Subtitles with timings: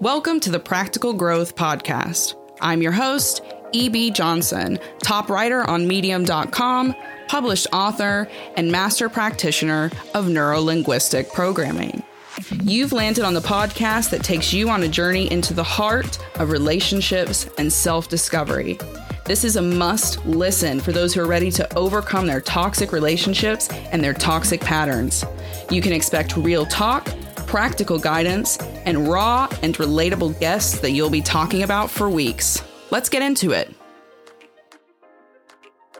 [0.00, 2.34] Welcome to the Practical Growth Podcast.
[2.62, 4.12] I'm your host, E.B.
[4.12, 6.94] Johnson, top writer on Medium.com,
[7.28, 8.26] published author,
[8.56, 12.02] and master practitioner of neurolinguistic programming.
[12.62, 16.50] You've landed on the podcast that takes you on a journey into the heart of
[16.50, 18.78] relationships and self discovery.
[19.26, 23.68] This is a must listen for those who are ready to overcome their toxic relationships
[23.92, 25.26] and their toxic patterns.
[25.70, 27.06] You can expect real talk
[27.50, 32.62] practical guidance, and raw and relatable guests that you'll be talking about for weeks.
[32.92, 33.74] Let's get into it.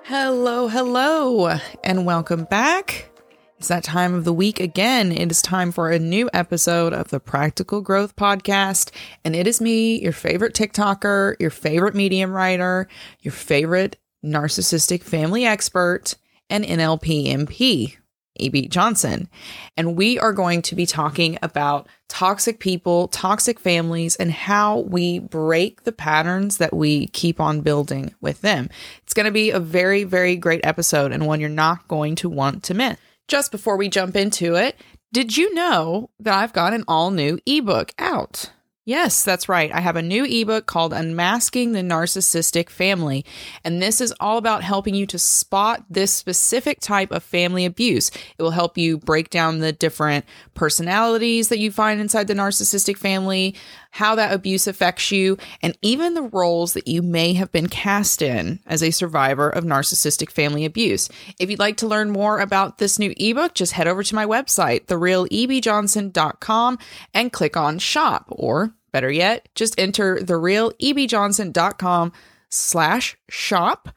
[0.05, 3.11] Hello, hello, and welcome back.
[3.59, 5.11] It's that time of the week again.
[5.11, 8.92] It is time for a new episode of the Practical Growth Podcast.
[9.25, 12.89] And it is me, your favorite TikToker, your favorite medium writer,
[13.20, 16.14] your favorite narcissistic family expert,
[16.48, 18.00] and NLP MP.
[18.45, 18.69] E.B.
[18.69, 19.29] Johnson.
[19.77, 25.19] And we are going to be talking about toxic people, toxic families, and how we
[25.19, 28.69] break the patterns that we keep on building with them.
[29.03, 32.29] It's going to be a very, very great episode and one you're not going to
[32.29, 32.97] want to miss.
[33.29, 34.77] Just before we jump into it,
[35.12, 38.51] did you know that I've got an all new ebook out?
[38.86, 39.70] Yes, that's right.
[39.73, 43.27] I have a new ebook called Unmasking the Narcissistic Family.
[43.62, 48.11] And this is all about helping you to spot this specific type of family abuse.
[48.39, 52.97] It will help you break down the different personalities that you find inside the narcissistic
[52.97, 53.55] family,
[53.91, 58.22] how that abuse affects you, and even the roles that you may have been cast
[58.22, 61.08] in as a survivor of narcissistic family abuse.
[61.38, 64.27] If you'd like to learn more about this new ebook, just head over to my
[64.27, 66.78] website, therealebjohnson.com,
[67.14, 72.12] and click on shop or Better yet, just enter therealebjohnson.com
[72.48, 73.88] slash shop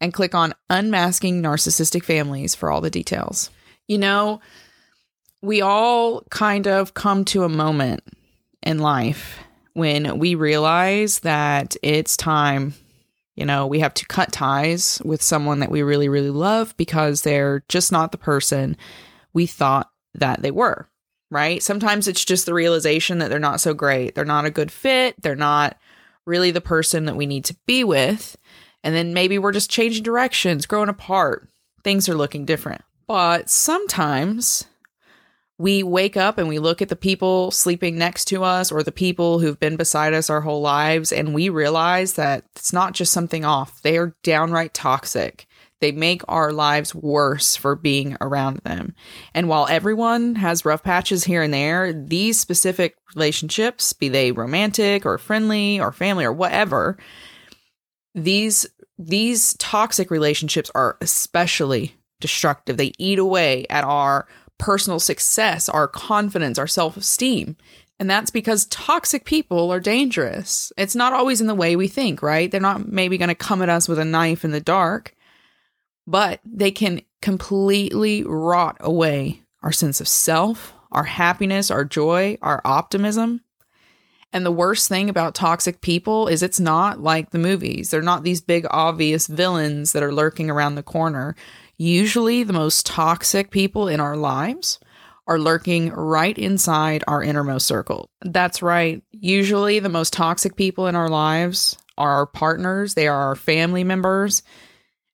[0.00, 3.50] and click on Unmasking Narcissistic Families for all the details.
[3.86, 4.40] You know,
[5.42, 8.02] we all kind of come to a moment
[8.62, 9.38] in life
[9.72, 12.74] when we realize that it's time,
[13.36, 17.22] you know, we have to cut ties with someone that we really, really love because
[17.22, 18.76] they're just not the person
[19.32, 20.90] we thought that they were
[21.30, 21.62] right?
[21.62, 24.14] Sometimes it's just the realization that they're not so great.
[24.14, 25.20] They're not a good fit.
[25.22, 25.76] They're not
[26.26, 28.36] really the person that we need to be with.
[28.82, 31.48] And then maybe we're just changing directions, growing apart.
[31.84, 32.82] Things are looking different.
[33.06, 34.66] But sometimes
[35.60, 38.90] we wake up and we look at the people sleeping next to us or the
[38.90, 43.12] people who've been beside us our whole lives and we realize that it's not just
[43.12, 43.82] something off.
[43.82, 45.46] They are downright toxic.
[45.82, 48.94] They make our lives worse for being around them.
[49.34, 55.04] And while everyone has rough patches here and there, these specific relationships, be they romantic
[55.04, 56.96] or friendly or family or whatever,
[58.14, 58.66] these
[58.98, 62.78] these toxic relationships are especially destructive.
[62.78, 64.26] They eat away at our
[64.60, 67.56] personal success, our confidence, our self-esteem.
[67.98, 70.72] And that's because toxic people are dangerous.
[70.78, 72.50] It's not always in the way we think, right?
[72.50, 75.14] They're not maybe going to come at us with a knife in the dark
[76.10, 82.60] but they can completely rot away our sense of self, our happiness, our joy, our
[82.64, 83.42] optimism.
[84.32, 87.90] And the worst thing about toxic people is it's not like the movies.
[87.90, 91.36] They're not these big, obvious villains that are lurking around the corner.
[91.82, 94.78] Usually, the most toxic people in our lives
[95.26, 98.10] are lurking right inside our innermost circle.
[98.20, 99.02] That's right.
[99.12, 103.82] Usually, the most toxic people in our lives are our partners, they are our family
[103.82, 104.42] members,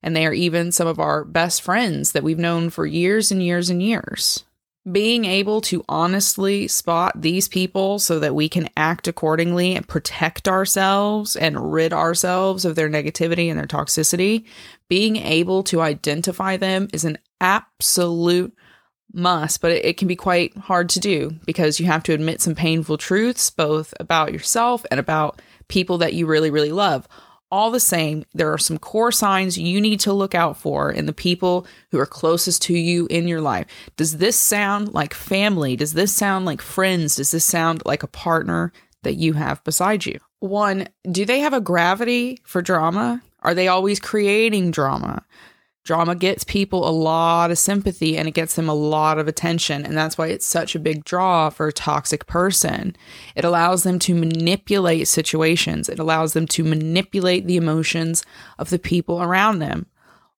[0.03, 3.41] and they are even some of our best friends that we've known for years and
[3.41, 4.43] years and years.
[4.89, 10.47] Being able to honestly spot these people so that we can act accordingly and protect
[10.47, 14.45] ourselves and rid ourselves of their negativity and their toxicity,
[14.87, 18.53] being able to identify them is an absolute
[19.13, 22.55] must, but it, can be quite hard to do because you have to admit some
[22.55, 27.07] painful truths, both about yourself and about people that you really, really love
[27.51, 31.05] all the same, there are some core signs you need to look out for in
[31.05, 33.67] the people who are closest to you in your life.
[33.95, 35.75] Does this sound like family?
[35.75, 37.15] Does this sound like friends?
[37.15, 38.73] Does this sound like a partner
[39.03, 40.19] that you have beside you?
[40.39, 43.21] One, do they have a gravity for drama?
[43.41, 45.25] Are they always creating drama?
[45.87, 49.85] Drama gets people a lot of sympathy and it gets them a lot of attention.
[49.85, 52.93] And that's why it's such a big draw for a toxic person.
[53.37, 58.25] It allows them to manipulate situations, it allows them to manipulate the emotions
[58.59, 59.85] of the people around them.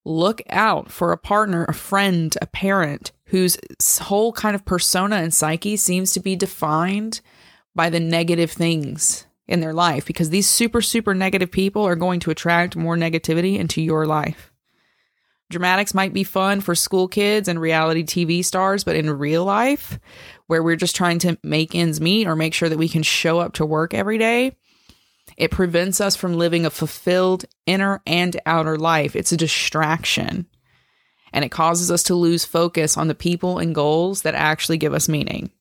[0.05, 3.57] Look out for a partner, a friend, a parent whose
[4.01, 7.21] whole kind of persona and psyche seems to be defined
[7.73, 12.19] by the negative things in their life because these super, super negative people are going
[12.19, 14.48] to attract more negativity into your life.
[15.49, 19.99] Dramatics might be fun for school kids and reality TV stars, but in real life,
[20.45, 23.39] where we're just trying to make ends meet or make sure that we can show
[23.39, 24.55] up to work every day,
[25.37, 29.15] it prevents us from living a fulfilled inner and outer life.
[29.15, 30.45] It's a distraction.
[31.33, 34.93] And it causes us to lose focus on the people and goals that actually give
[34.93, 35.51] us meaning.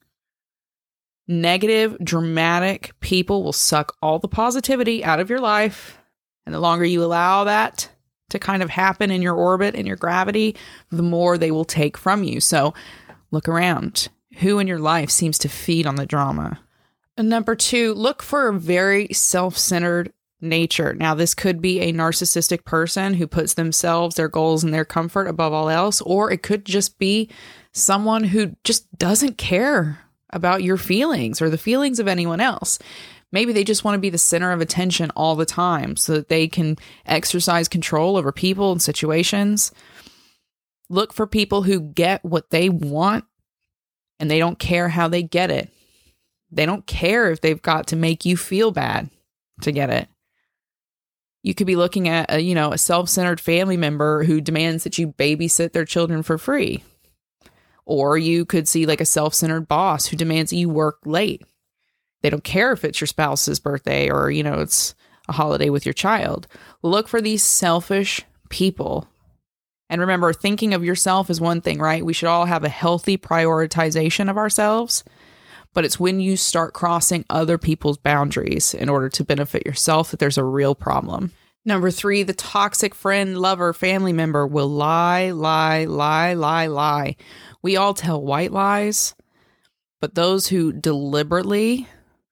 [1.26, 5.98] Negative, dramatic people will suck all the positivity out of your life.
[6.44, 7.90] And the longer you allow that
[8.30, 10.56] to kind of happen in your orbit and your gravity,
[10.90, 12.40] the more they will take from you.
[12.40, 12.74] So
[13.30, 14.08] look around.
[14.38, 16.60] Who in your life seems to feed on the drama?
[17.16, 20.94] And number two, look for a very self centered nature.
[20.94, 25.26] Now, this could be a narcissistic person who puts themselves, their goals, and their comfort
[25.26, 27.28] above all else, or it could just be
[27.72, 29.98] someone who just doesn't care
[30.30, 32.78] about your feelings or the feelings of anyone else.
[33.30, 36.28] Maybe they just want to be the center of attention all the time so that
[36.28, 39.70] they can exercise control over people and situations.
[40.88, 43.24] Look for people who get what they want
[44.18, 45.70] and they don't care how they get it.
[46.50, 49.10] They don't care if they've got to make you feel bad
[49.60, 50.08] to get it.
[51.42, 54.96] You could be looking at a, you know, a self-centered family member who demands that
[54.96, 56.82] you babysit their children for free.
[57.84, 61.42] Or you could see like a self-centered boss who demands that you work late
[62.22, 64.94] they don't care if it's your spouse's birthday or, you know, it's
[65.28, 66.46] a holiday with your child.
[66.82, 69.06] Look for these selfish people.
[69.90, 72.04] And remember, thinking of yourself is one thing, right?
[72.04, 75.02] We should all have a healthy prioritization of ourselves,
[75.72, 80.20] but it's when you start crossing other people's boundaries in order to benefit yourself that
[80.20, 81.32] there's a real problem.
[81.64, 87.16] Number three, the toxic friend, lover, family member will lie, lie, lie, lie, lie.
[87.62, 89.14] We all tell white lies,
[90.00, 91.86] but those who deliberately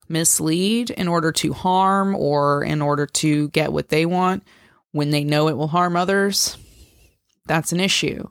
[0.09, 4.43] mislead in order to harm or in order to get what they want
[4.91, 6.57] when they know it will harm others,
[7.45, 8.27] that's an issue.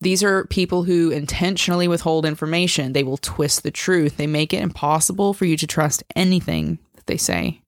[0.00, 2.92] These are people who intentionally withhold information.
[2.92, 4.16] They will twist the truth.
[4.16, 7.60] They make it impossible for you to trust anything that they say.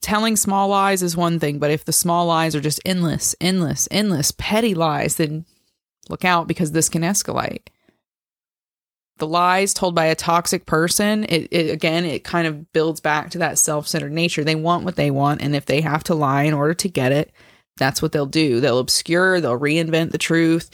[0.00, 3.86] Telling small lies is one thing, but if the small lies are just endless, endless,
[3.90, 5.44] endless, petty lies, then
[6.08, 7.68] look out because this can escalate
[9.20, 13.30] the lies told by a toxic person it, it, again it kind of builds back
[13.30, 14.42] to that self-centered nature.
[14.42, 17.12] They want what they want and if they have to lie in order to get
[17.12, 17.32] it
[17.76, 18.60] that's what they'll do.
[18.60, 20.70] They'll obscure they'll reinvent the truth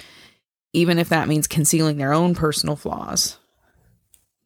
[0.72, 3.38] even if that means concealing their own personal flaws.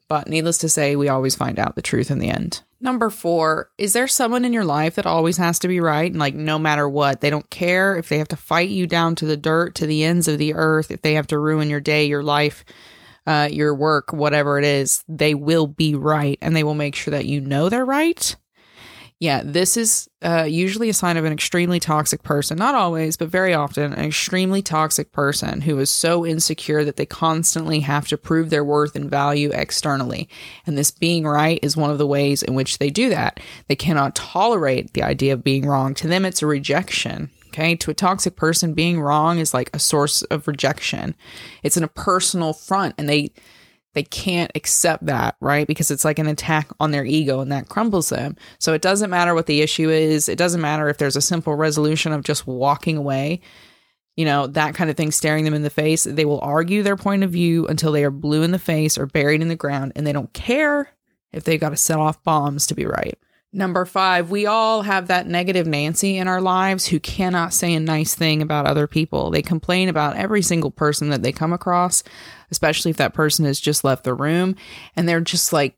[0.08, 2.62] But needless to say we always find out the truth in the end.
[2.80, 6.10] Number four is there someone in your life that always has to be right?
[6.10, 9.14] And like no matter what they don't care if they have to fight you down
[9.16, 11.80] to the dirt to the ends of the earth if they have to ruin your
[11.80, 12.64] day your life
[13.26, 17.12] uh, your work, whatever it is, they will be right and they will make sure
[17.12, 18.36] that you know they're right.
[19.20, 22.56] Yeah, this is uh, usually a sign of an extremely toxic person.
[22.56, 27.04] Not always, but very often, an extremely toxic person who is so insecure that they
[27.04, 30.26] constantly have to prove their worth and value externally.
[30.66, 33.40] And this being right is one of the ways in which they do that.
[33.68, 35.92] They cannot tolerate the idea of being wrong.
[35.96, 37.28] To them, it's a rejection.
[37.50, 37.74] Okay.
[37.74, 41.16] To a toxic person, being wrong is like a source of rejection.
[41.64, 43.32] It's in a personal front and they,
[43.94, 45.66] they can't accept that, right?
[45.66, 48.36] Because it's like an attack on their ego and that crumbles them.
[48.60, 50.28] So it doesn't matter what the issue is.
[50.28, 53.40] It doesn't matter if there's a simple resolution of just walking away,
[54.16, 56.04] you know, that kind of thing staring them in the face.
[56.04, 59.06] They will argue their point of view until they are blue in the face or
[59.06, 60.90] buried in the ground and they don't care
[61.32, 63.18] if they got to set off bombs to be right.
[63.52, 67.80] Number five, we all have that negative Nancy in our lives who cannot say a
[67.80, 69.30] nice thing about other people.
[69.30, 72.04] They complain about every single person that they come across,
[72.52, 74.54] especially if that person has just left the room
[74.94, 75.76] and they're just like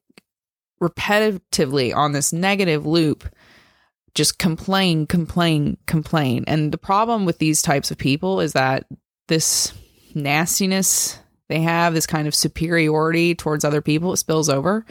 [0.83, 3.25] repetitively on this negative loop,
[4.15, 6.45] just complain, complain, complain.
[6.47, 8.85] And the problem with these types of people is that
[9.29, 9.73] this
[10.15, 11.19] nastiness
[11.49, 14.87] they have this kind of superiority towards other people, it spills over.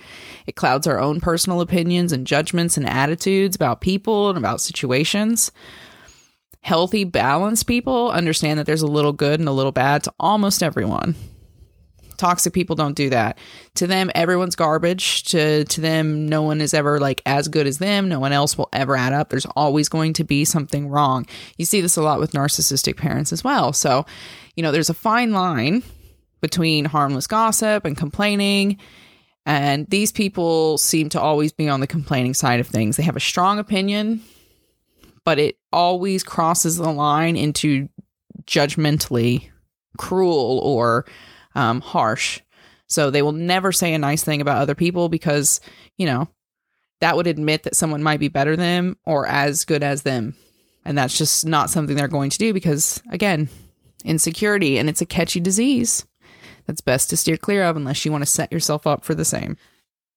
[0.46, 5.51] It clouds our own personal opinions and judgments and attitudes about people and about situations.
[6.62, 10.62] Healthy, balanced people understand that there's a little good and a little bad to almost
[10.62, 11.15] everyone.
[12.17, 13.39] Toxic people don't do that.
[13.75, 15.24] To them, everyone's garbage.
[15.24, 18.08] To to them, no one is ever like as good as them.
[18.10, 19.29] No one else will ever add up.
[19.29, 21.25] There's always going to be something wrong.
[21.58, 23.74] You see this a lot with narcissistic parents as well.
[23.74, 24.05] So,
[24.55, 25.81] you know, there's a fine line
[26.41, 28.77] between harmless gossip and complaining.
[29.45, 32.98] And these people seem to always be on the complaining side of things.
[32.98, 34.21] They have a strong opinion,
[35.24, 37.89] but it always crosses the line into
[38.45, 39.50] judgmentally
[39.98, 41.05] cruel or
[41.55, 42.41] um, harsh.
[42.88, 45.62] So they will never say a nice thing about other people because,
[45.98, 46.27] you know,
[47.00, 50.36] that would admit that someone might be better than them or as good as them.
[50.86, 53.50] And that's just not something they're going to do because, again,
[54.03, 56.05] insecurity and it's a catchy disease
[56.65, 59.25] that's best to steer clear of unless you want to set yourself up for the
[59.25, 59.58] same.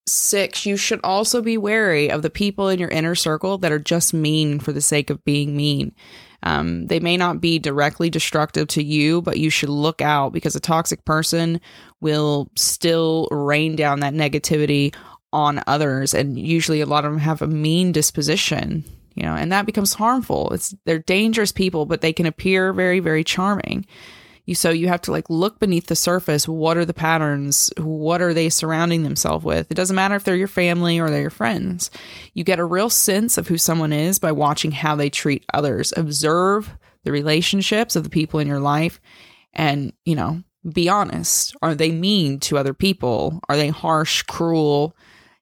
[0.07, 3.79] Six, you should also be wary of the people in your inner circle that are
[3.79, 5.95] just mean for the sake of being mean.
[6.43, 10.55] Um, they may not be directly destructive to you, but you should look out because
[10.55, 11.59] a toxic person
[12.03, 14.95] will still rain down that negativity
[15.33, 16.13] on others.
[16.13, 18.85] And usually a lot of them have a mean disposition,
[19.15, 20.51] you know, and that becomes harmful.
[20.51, 23.87] It's they're dangerous people, but they can appear very, very charming.
[24.47, 26.47] You, so you have to like look beneath the surface.
[26.47, 27.73] What are the patterns?
[27.79, 29.71] What are they surrounding themselves with?
[29.71, 31.91] It doesn't matter if they're your family or they're your friends.
[32.35, 35.95] You get a real sense of who someone is by watching how they treat others.
[35.97, 36.71] Observe
[37.05, 39.01] the relationships of the people in your life
[39.55, 41.57] and, you know, be honest.
[41.63, 43.41] Are they mean to other people?
[43.49, 44.97] Are they harsh, cruel,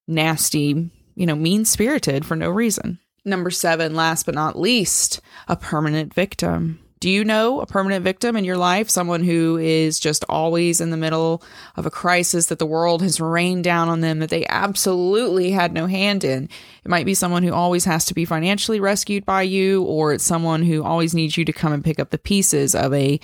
[0.06, 2.98] nasty, you know, mean spirited for no reason?
[3.24, 6.80] Number seven, last but not least, a permanent victim.
[7.02, 8.88] Do you know a permanent victim in your life?
[8.88, 11.42] Someone who is just always in the middle
[11.74, 15.72] of a crisis that the world has rained down on them that they absolutely had
[15.72, 16.44] no hand in.
[16.44, 20.22] It might be someone who always has to be financially rescued by you, or it's
[20.22, 23.18] someone who always needs you to come and pick up the pieces of a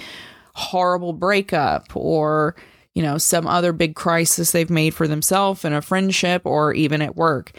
[0.54, 2.56] horrible breakup or
[2.94, 7.00] you know some other big crisis they've made for themselves in a friendship or even
[7.00, 7.52] at work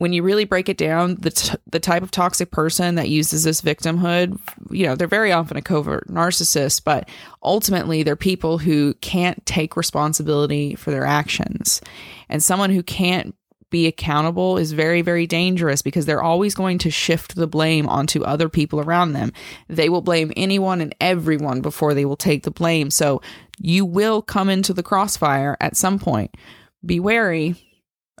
[0.00, 3.44] when you really break it down, the t- the type of toxic person that uses
[3.44, 4.40] this victimhood,
[4.70, 7.06] you know, they're very often a covert narcissist, but
[7.42, 11.82] ultimately they're people who can't take responsibility for their actions.
[12.30, 13.34] And someone who can't
[13.68, 18.24] be accountable is very, very dangerous because they're always going to shift the blame onto
[18.24, 19.34] other people around them.
[19.68, 22.90] They will blame anyone and everyone before they will take the blame.
[22.90, 23.20] So
[23.58, 26.34] you will come into the crossfire at some point.
[26.86, 27.54] Be wary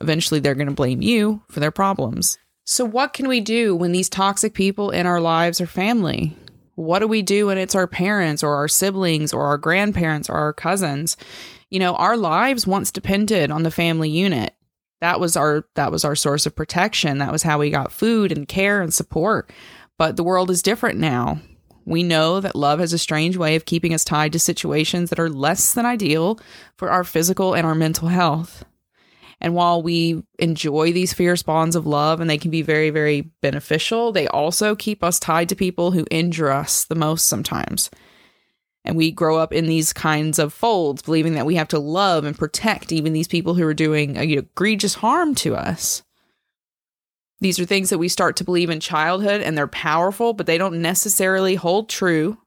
[0.00, 2.38] Eventually, they're going to blame you for their problems.
[2.64, 6.36] So, what can we do when these toxic people in our lives are family?
[6.76, 10.34] What do we do when it's our parents or our siblings or our grandparents or
[10.34, 11.16] our cousins?
[11.68, 14.54] You know, our lives once depended on the family unit.
[15.00, 17.18] That was our that was our source of protection.
[17.18, 19.50] That was how we got food and care and support.
[19.98, 21.40] But the world is different now.
[21.84, 25.18] We know that love has a strange way of keeping us tied to situations that
[25.18, 26.38] are less than ideal
[26.76, 28.64] for our physical and our mental health.
[29.40, 33.22] And while we enjoy these fierce bonds of love and they can be very, very
[33.40, 37.90] beneficial, they also keep us tied to people who injure us the most sometimes.
[38.84, 42.24] And we grow up in these kinds of folds, believing that we have to love
[42.24, 46.02] and protect even these people who are doing uh, egregious harm to us.
[47.40, 50.58] These are things that we start to believe in childhood and they're powerful, but they
[50.58, 52.38] don't necessarily hold true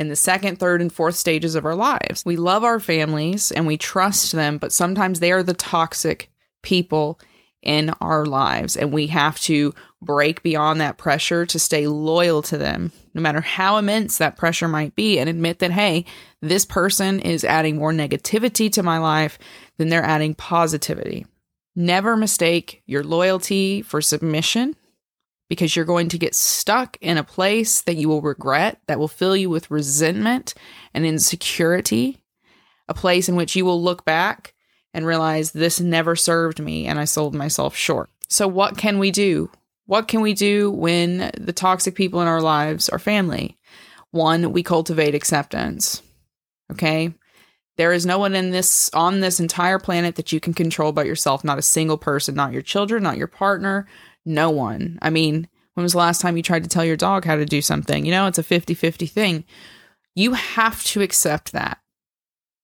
[0.00, 2.24] in the second, third, and fourth stages of our lives.
[2.24, 6.30] We love our families and we trust them, but sometimes they are the toxic
[6.62, 7.20] people
[7.62, 8.78] in our lives.
[8.78, 13.42] And we have to break beyond that pressure to stay loyal to them, no matter
[13.42, 16.06] how immense that pressure might be, and admit that, hey,
[16.40, 19.38] this person is adding more negativity to my life
[19.76, 21.26] than they're adding positivity.
[21.76, 24.76] Never mistake your loyalty for submission
[25.50, 29.08] because you're going to get stuck in a place that you will regret, that will
[29.08, 30.54] fill you with resentment
[30.94, 32.22] and insecurity,
[32.88, 34.54] a place in which you will look back
[34.94, 38.10] and realize this never served me and I sold myself short.
[38.28, 39.50] So, what can we do?
[39.86, 43.58] What can we do when the toxic people in our lives are family?
[44.12, 46.00] One, we cultivate acceptance.
[46.70, 47.12] Okay?
[47.76, 51.06] There is no one in this on this entire planet that you can control but
[51.06, 53.88] yourself, not a single person, not your children, not your partner,
[54.24, 54.98] no one.
[55.02, 57.44] I mean, when was the last time you tried to tell your dog how to
[57.44, 58.04] do something?
[58.04, 59.44] You know, it's a 50 50 thing.
[60.14, 61.78] You have to accept that.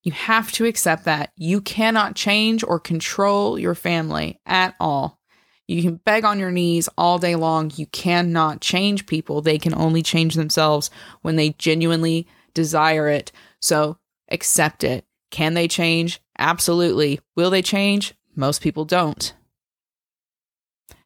[0.03, 1.33] You have to accept that.
[1.37, 5.19] You cannot change or control your family at all.
[5.67, 7.73] You can beg on your knees all day long.
[7.75, 9.41] You cannot change people.
[9.41, 10.91] They can only change themselves
[11.23, 13.33] when they genuinely desire it.
[13.61, 13.99] So
[14.31, 15.05] accept it.
[15.31, 16.21] Can they change?
[16.39, 17.21] Absolutely.
[17.35, 18.15] Will they change?
[18.37, 19.35] Most people don't.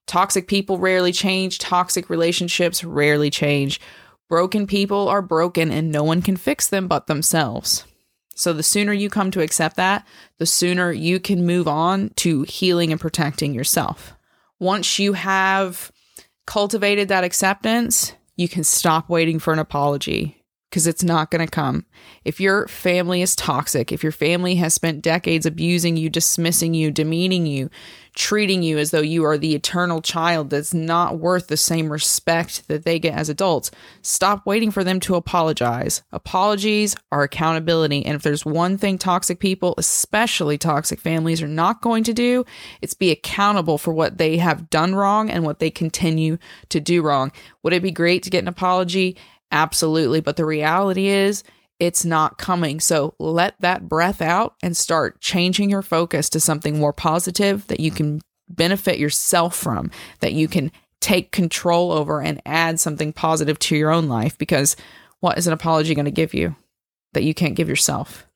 [0.07, 3.81] Toxic people rarely change, toxic relationships rarely change.
[4.29, 7.85] Broken people are broken and no one can fix them but themselves.
[8.35, 10.07] So the sooner you come to accept that,
[10.39, 14.15] the sooner you can move on to healing and protecting yourself.
[14.59, 15.93] Once you have
[16.47, 20.43] cultivated that acceptance, you can stop waiting for an apology.
[20.71, 21.85] because it's not going to come.
[22.25, 26.93] If your family is toxic, if your family has spent decades abusing you, dismissing you,
[26.93, 27.71] demeaning you,
[28.15, 32.67] treating you as though you are the eternal child that's not worth the same respect
[32.69, 33.71] that they get as adults,
[34.03, 36.03] stop waiting for them to apologize.
[36.13, 38.05] Apologies are accountability.
[38.05, 42.45] And if there's one thing toxic people, especially toxic families, are not going to do,
[42.81, 46.39] it's be accountable for what they have done wrong and what they continue
[46.69, 47.33] to do wrong.
[47.63, 49.17] Would it be great to get an apology?
[49.53, 50.21] Absolutely.
[50.21, 51.43] But the reality is,
[51.81, 52.79] it's not coming.
[52.79, 57.81] So let that breath out and start changing your focus to something more positive that
[57.81, 60.71] you can benefit yourself from, that you can
[61.01, 64.37] take control over and add something positive to your own life.
[64.37, 64.77] Because
[65.21, 66.55] what is an apology going to give you
[67.15, 68.27] that you can't give yourself?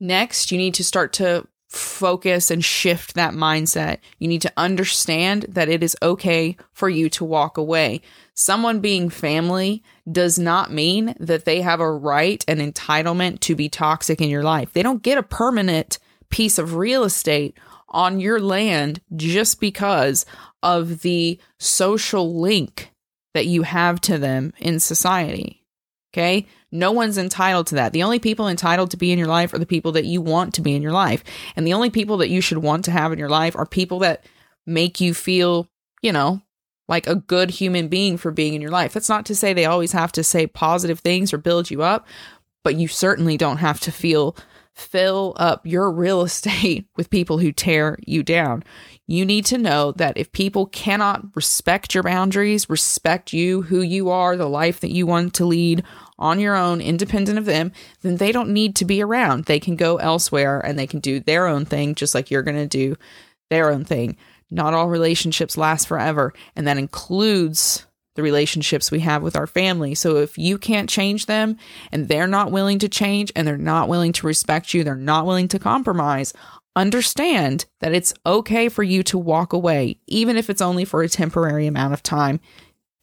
[0.00, 3.98] Next, you need to start to focus and shift that mindset.
[4.18, 8.02] You need to understand that it is okay for you to walk away
[8.38, 13.68] someone being family does not mean that they have a right and entitlement to be
[13.68, 14.72] toxic in your life.
[14.72, 15.98] They don't get a permanent
[16.30, 17.58] piece of real estate
[17.88, 20.24] on your land just because
[20.62, 22.92] of the social link
[23.34, 25.64] that you have to them in society.
[26.14, 26.46] Okay?
[26.70, 27.92] No one's entitled to that.
[27.92, 30.54] The only people entitled to be in your life are the people that you want
[30.54, 31.24] to be in your life.
[31.56, 34.00] And the only people that you should want to have in your life are people
[34.00, 34.24] that
[34.66, 35.66] make you feel,
[36.02, 36.42] you know,
[36.88, 38.92] like a good human being for being in your life.
[38.92, 42.06] That's not to say they always have to say positive things or build you up,
[42.64, 44.36] but you certainly don't have to feel
[44.78, 48.62] fill up your real estate with people who tear you down.
[49.06, 54.10] You need to know that if people cannot respect your boundaries, respect you, who you
[54.10, 55.82] are, the life that you want to lead
[56.18, 59.44] on your own, independent of them, then they don't need to be around.
[59.44, 62.56] They can go elsewhere and they can do their own thing, just like you're going
[62.56, 62.96] to do
[63.48, 64.16] their own thing.
[64.50, 67.86] Not all relationships last forever, and that includes
[68.18, 69.94] the relationships we have with our family.
[69.94, 71.56] So if you can't change them
[71.92, 75.24] and they're not willing to change and they're not willing to respect you, they're not
[75.24, 76.34] willing to compromise,
[76.74, 81.08] understand that it's okay for you to walk away, even if it's only for a
[81.08, 82.40] temporary amount of time,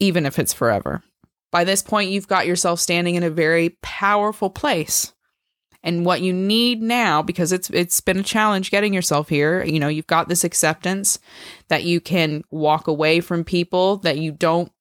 [0.00, 1.02] even if it's forever.
[1.50, 5.14] By this point, you've got yourself standing in a very powerful place
[5.82, 9.78] and what you need now because it's it's been a challenge getting yourself here you
[9.78, 11.20] know you've got this acceptance
[11.68, 14.72] that you can walk away from people that you don't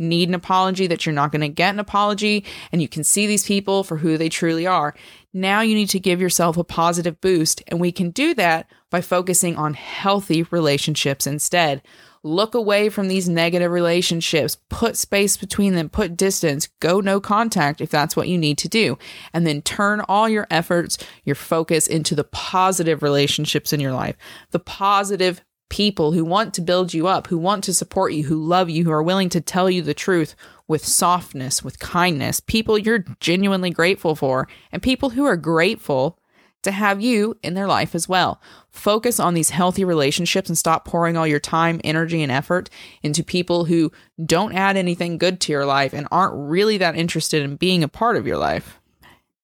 [0.00, 3.26] need an apology that you're not going to get an apology and you can see
[3.26, 4.94] these people for who they truly are.
[5.32, 9.00] Now you need to give yourself a positive boost and we can do that by
[9.00, 11.82] focusing on healthy relationships instead.
[12.22, 17.80] Look away from these negative relationships, put space between them, put distance, go no contact
[17.80, 18.98] if that's what you need to do.
[19.32, 24.16] And then turn all your efforts, your focus into the positive relationships in your life,
[24.50, 28.36] the positive people who want to build you up, who want to support you, who
[28.36, 30.34] love you, who are willing to tell you the truth
[30.68, 36.18] with softness, with kindness, people you're genuinely grateful for, and people who are grateful
[36.62, 38.40] to have you in their life as well.
[38.68, 42.68] Focus on these healthy relationships and stop pouring all your time, energy, and effort
[43.02, 43.90] into people who
[44.24, 47.88] don't add anything good to your life and aren't really that interested in being a
[47.88, 48.78] part of your life.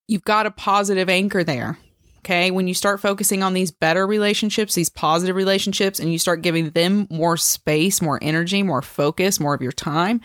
[0.07, 1.79] You've got a positive anchor there.
[2.27, 2.51] Okay.
[2.51, 6.71] When you start focusing on these better relationships, these positive relationships, and you start giving
[6.71, 10.21] them more space, more energy, more focus, more of your time,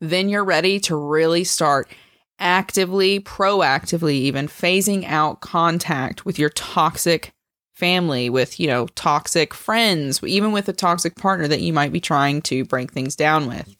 [0.00, 1.90] then you're ready to really start
[2.38, 7.34] actively, proactively, even phasing out contact with your toxic
[7.74, 12.00] family, with, you know, toxic friends, even with a toxic partner that you might be
[12.00, 13.76] trying to break things down with.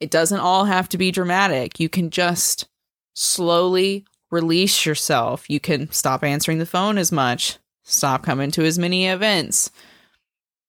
[0.00, 1.78] It doesn't all have to be dramatic.
[1.78, 2.66] You can just
[3.14, 5.48] slowly release yourself.
[5.48, 9.70] You can stop answering the phone as much, stop coming to as many events,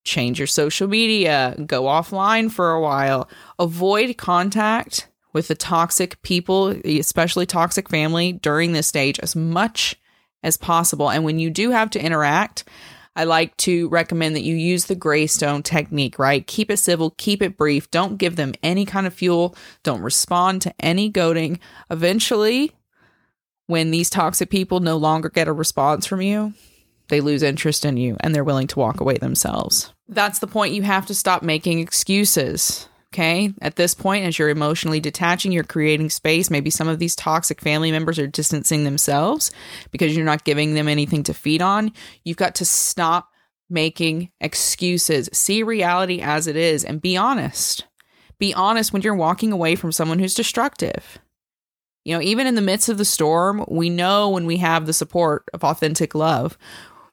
[0.03, 6.69] change your social media, go offline for a while, avoid contact with the toxic people,
[6.85, 9.95] especially toxic family, during this stage as much
[10.41, 11.09] as possible.
[11.09, 12.63] And when you do have to interact,
[13.15, 16.47] I like to recommend that you use the Greystone technique, right?
[16.47, 17.91] Keep it civil, keep it brief.
[17.91, 19.55] Don't give them any kind of fuel.
[19.83, 21.59] Don't respond to any goading.
[21.91, 22.71] Eventually,
[23.69, 26.53] when these toxic people no longer get a response from you,
[27.09, 29.93] they lose interest in you and they're willing to walk away themselves.
[30.07, 32.89] That's the point you have to stop making excuses.
[33.13, 33.53] Okay.
[33.61, 36.49] At this point, as you're emotionally detaching, you're creating space.
[36.49, 39.51] Maybe some of these toxic family members are distancing themselves
[39.91, 41.91] because you're not giving them anything to feed on.
[42.23, 43.29] You've got to stop
[43.69, 45.29] making excuses.
[45.31, 47.85] See reality as it is and be honest.
[48.39, 51.19] Be honest when you're walking away from someone who's destructive.
[52.09, 54.93] You know, even in the midst of the storm, we know when we have the
[54.93, 56.57] support of authentic love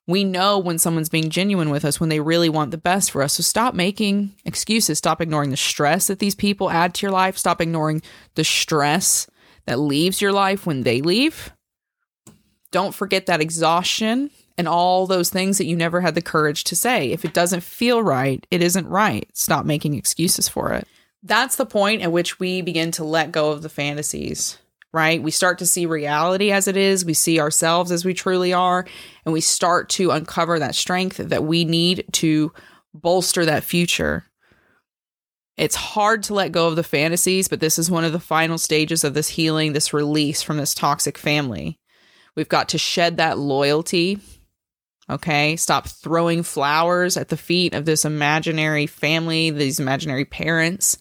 [0.07, 3.23] we know when someone's being genuine with us when they really want the best for
[3.23, 3.35] us.
[3.35, 4.99] So stop making excuses.
[4.99, 7.37] Stop ignoring the stress that these people add to your life.
[7.37, 8.03] Stop ignoring
[8.35, 9.27] the stress
[9.67, 11.53] that leaves your life when they leave.
[12.71, 16.77] Don't forget that exhaustion and all those things that you never had the courage to
[16.77, 17.11] say.
[17.11, 19.29] If it doesn't feel right, it isn't right.
[19.35, 20.87] Stop making excuses for it.
[21.23, 24.59] That's the point at which we begin to let go of the fantasies,
[24.93, 25.23] right?
[25.23, 28.87] We start to see reality as it is, we see ourselves as we truly are,
[29.25, 32.53] and we start to uncover that strength that we need to
[32.95, 34.25] bolster that future.
[35.57, 38.59] It's hard to let go of the fantasies, but this is one of the final
[38.59, 41.79] stages of this healing, this release from this toxic family.
[42.35, 44.21] We've got to shed that loyalty
[45.09, 45.57] Okay.
[45.57, 50.99] Stop throwing flowers at the feet of this imaginary family, these imaginary parents,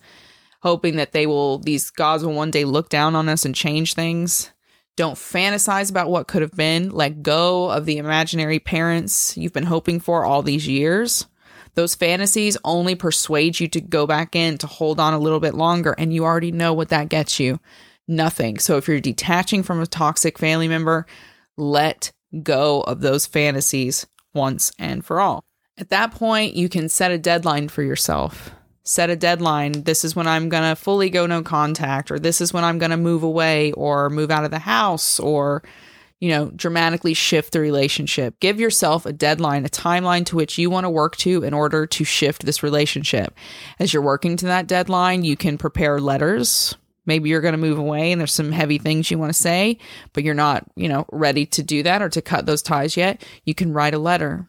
[0.65, 3.93] hoping that they will, these gods will one day look down on us and change
[3.93, 4.49] things.
[4.95, 6.89] Don't fantasize about what could have been.
[6.89, 11.27] Let go of the imaginary parents you've been hoping for all these years.
[11.75, 15.53] Those fantasies only persuade you to go back in to hold on a little bit
[15.53, 17.59] longer, and you already know what that gets you
[18.07, 18.57] nothing.
[18.57, 21.05] So if you're detaching from a toxic family member,
[21.57, 25.43] let go of those fantasies once and for all.
[25.77, 28.51] At that point, you can set a deadline for yourself.
[28.87, 29.83] Set a deadline.
[29.83, 32.77] This is when I'm going to fully go no contact, or this is when I'm
[32.77, 35.63] going to move away or move out of the house or,
[36.19, 38.39] you know, dramatically shift the relationship.
[38.39, 41.87] Give yourself a deadline, a timeline to which you want to work to in order
[41.87, 43.33] to shift this relationship.
[43.79, 47.77] As you're working to that deadline, you can prepare letters, maybe you're going to move
[47.77, 49.77] away and there's some heavy things you want to say,
[50.13, 53.23] but you're not, you know, ready to do that or to cut those ties yet,
[53.45, 54.47] you can write a letter.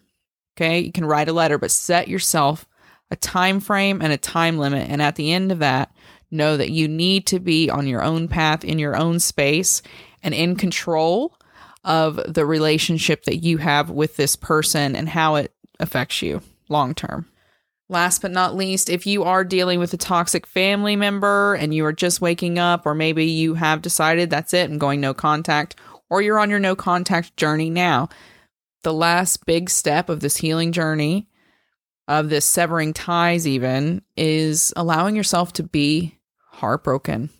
[0.56, 0.80] Okay?
[0.80, 2.66] You can write a letter, but set yourself
[3.10, 5.94] a time frame and a time limit and at the end of that,
[6.30, 9.82] know that you need to be on your own path in your own space
[10.22, 11.36] and in control
[11.84, 16.94] of the relationship that you have with this person and how it affects you long
[16.94, 17.26] term.
[17.88, 21.86] Last but not least, if you are dealing with a toxic family member and you
[21.86, 25.76] are just waking up, or maybe you have decided that's it, I'm going no contact,
[26.10, 28.08] or you're on your no contact journey now,
[28.82, 31.28] the last big step of this healing journey,
[32.08, 36.18] of this severing ties, even, is allowing yourself to be
[36.50, 37.30] heartbroken,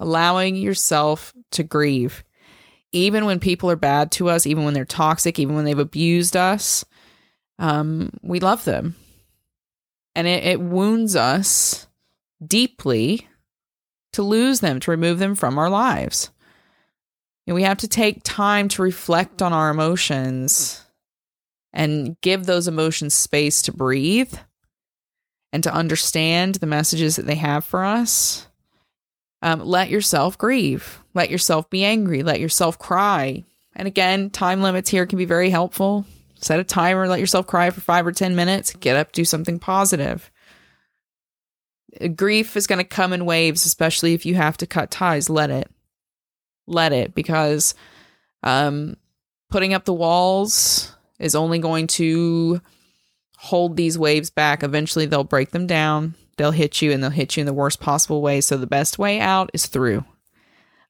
[0.00, 2.24] allowing yourself to grieve.
[2.92, 6.36] Even when people are bad to us, even when they're toxic, even when they've abused
[6.36, 6.84] us,
[7.58, 8.96] um, we love them
[10.16, 11.86] and it, it wounds us
[12.44, 13.28] deeply
[14.14, 16.30] to lose them, to remove them from our lives.
[17.46, 20.82] And we have to take time to reflect on our emotions
[21.76, 24.34] and give those emotions space to breathe
[25.52, 28.48] and to understand the messages that they have for us.
[29.42, 31.00] Um, let yourself grieve.
[31.12, 32.22] Let yourself be angry.
[32.22, 33.44] Let yourself cry.
[33.76, 36.06] And again, time limits here can be very helpful.
[36.36, 39.58] Set a timer, let yourself cry for five or 10 minutes, get up, do something
[39.58, 40.30] positive.
[42.14, 45.28] Grief is going to come in waves, especially if you have to cut ties.
[45.28, 45.70] Let it.
[46.66, 47.74] Let it, because
[48.42, 48.96] um,
[49.50, 52.60] putting up the walls is only going to
[53.38, 54.62] hold these waves back.
[54.62, 57.80] Eventually, they'll break them down, they'll hit you, and they'll hit you in the worst
[57.80, 58.40] possible way.
[58.40, 60.04] So, the best way out is through.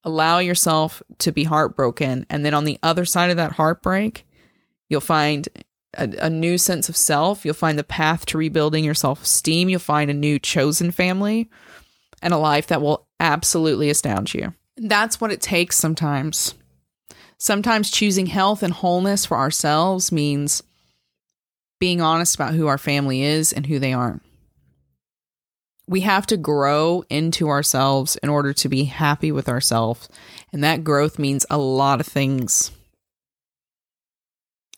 [0.04, 2.26] Allow yourself to be heartbroken.
[2.30, 4.26] And then on the other side of that heartbreak,
[4.88, 5.48] You'll find
[5.94, 7.44] a, a new sense of self.
[7.44, 9.68] You'll find the path to rebuilding your self esteem.
[9.68, 11.50] You'll find a new chosen family
[12.22, 14.54] and a life that will absolutely astound you.
[14.76, 16.54] That's what it takes sometimes.
[17.38, 20.62] Sometimes choosing health and wholeness for ourselves means
[21.78, 24.22] being honest about who our family is and who they aren't.
[25.88, 30.08] We have to grow into ourselves in order to be happy with ourselves.
[30.52, 32.72] And that growth means a lot of things.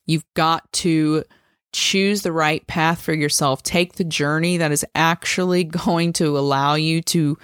[0.04, 1.24] You've got to
[1.72, 3.62] choose the right path for yourself.
[3.62, 7.38] Take the journey that is actually going to allow you to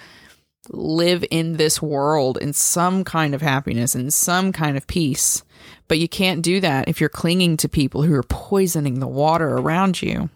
[0.69, 5.43] live in this world in some kind of happiness and some kind of peace.
[5.87, 9.49] But you can't do that if you're clinging to people who are poisoning the water
[9.49, 10.29] around you.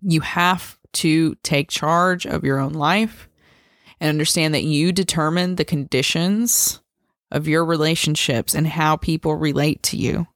[0.00, 3.28] You have to take charge of your own life
[4.00, 6.80] and understand that you determine the conditions
[7.30, 10.26] of your relationships and how people relate to you.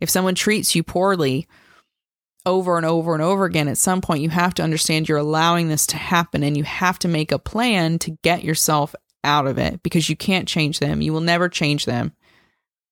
[0.00, 1.46] If someone treats you poorly
[2.44, 5.68] over and over and over again, at some point you have to understand you're allowing
[5.68, 9.58] this to happen and you have to make a plan to get yourself out of
[9.58, 11.00] it because you can't change them.
[11.00, 12.12] You will never change them.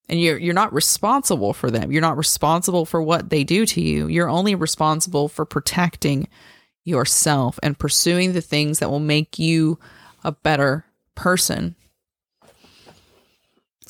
[0.08, 1.92] And you're you're not responsible for them.
[1.92, 4.08] You're not responsible for what they do to you.
[4.08, 6.28] You're only responsible for protecting
[6.84, 9.78] yourself and pursuing the things that will make you
[10.24, 10.84] a better
[11.14, 11.76] person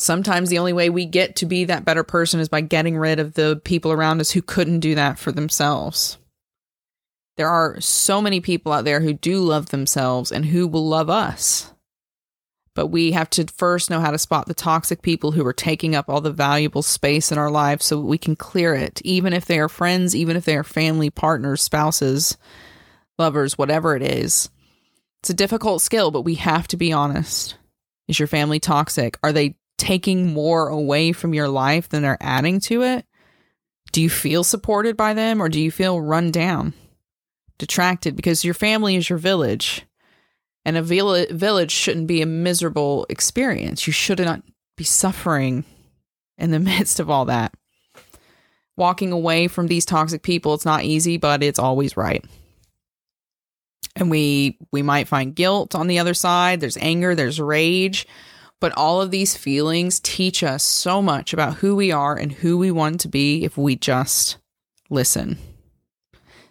[0.00, 3.20] sometimes the only way we get to be that better person is by getting rid
[3.20, 6.16] of the people around us who couldn't do that for themselves.
[7.36, 11.10] There are so many people out there who do love themselves and who will love
[11.10, 11.72] us.
[12.74, 15.94] But we have to first know how to spot the toxic people who are taking
[15.94, 19.44] up all the valuable space in our lives so we can clear it, even if
[19.44, 22.38] they are friends, even if they are family, partners, spouses,
[23.18, 24.48] lovers, whatever it is.
[25.22, 27.56] It's a difficult skill, but we have to be honest.
[28.08, 29.18] Is your family toxic?
[29.22, 33.06] Are they taking more away from your life than they're adding to it?
[33.92, 36.74] Do you feel supported by them or do you feel run down,
[37.58, 38.14] detracted?
[38.14, 39.86] Because your family is your village.
[40.66, 43.86] And a village shouldn't be a miserable experience.
[43.86, 44.42] You should not
[44.76, 45.64] be suffering
[46.36, 47.54] in the midst of all that.
[48.76, 52.24] Walking away from these toxic people, it's not easy, but it's always right.
[53.96, 56.60] And we we might find guilt on the other side.
[56.60, 58.06] There's anger, there's rage,
[58.60, 62.58] but all of these feelings teach us so much about who we are and who
[62.58, 64.36] we want to be if we just
[64.90, 65.38] listen.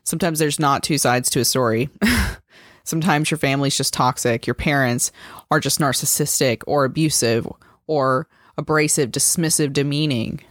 [0.04, 1.90] Sometimes there's not two sides to a story.
[2.84, 4.48] Sometimes your family's just toxic.
[4.48, 5.12] Your parents
[5.52, 7.48] are just narcissistic or abusive
[7.86, 10.42] or abrasive, dismissive, demeaning.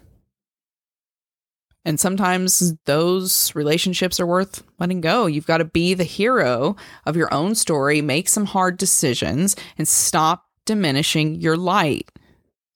[1.85, 2.75] And sometimes hmm.
[2.85, 5.27] those relationships are worth letting go.
[5.27, 9.89] You've got to be the hero of your own story, make some hard decisions, and
[9.89, 12.11] stop diminishing your light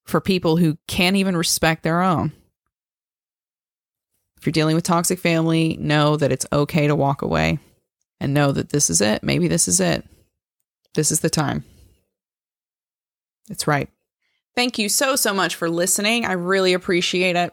[0.07, 2.33] for people who can't even respect their own.
[4.39, 7.59] If you're dealing with toxic family, know that it's okay to walk away
[8.19, 9.23] and know that this is it.
[9.23, 10.05] Maybe this is it.
[10.95, 11.65] This is the time.
[13.51, 13.91] It's right.
[14.55, 16.25] Thank you so, so much for listening.
[16.25, 17.53] I really appreciate it.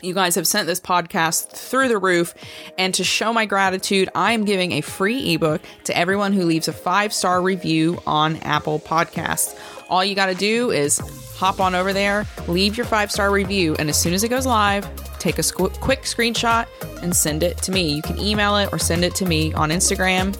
[0.00, 2.34] You guys have sent this podcast through the roof.
[2.78, 6.68] And to show my gratitude, I am giving a free ebook to everyone who leaves
[6.68, 9.58] a five star review on Apple Podcasts.
[9.88, 10.98] All you got to do is
[11.34, 14.46] hop on over there, leave your five star review, and as soon as it goes
[14.46, 16.66] live, take a squ- quick screenshot
[17.02, 17.94] and send it to me.
[17.94, 20.36] You can email it or send it to me on Instagram,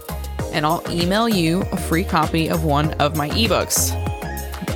[0.52, 3.92] and I'll email you a free copy of one of my ebooks.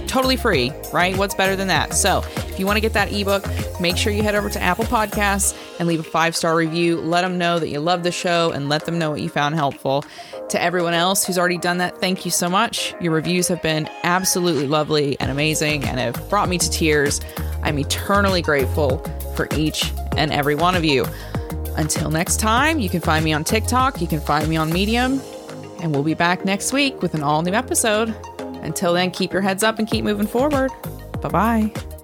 [0.08, 1.16] Totally free, right?
[1.16, 1.94] What's better than that?
[1.94, 3.46] So, if you want to get that ebook,
[3.80, 7.00] make sure you head over to Apple Podcasts and leave a five star review.
[7.00, 9.54] Let them know that you love the show and let them know what you found
[9.54, 10.04] helpful.
[10.50, 12.94] To everyone else who's already done that, thank you so much.
[13.00, 17.22] Your reviews have been absolutely lovely and amazing and have brought me to tears.
[17.62, 18.98] I'm eternally grateful
[19.34, 21.06] for each and every one of you.
[21.76, 25.22] Until next time, you can find me on TikTok, you can find me on Medium,
[25.80, 28.14] and we'll be back next week with an all new episode.
[28.62, 30.70] Until then, keep your heads up and keep moving forward.
[31.22, 32.01] Bye bye.